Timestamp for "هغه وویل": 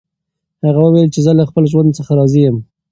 0.65-1.09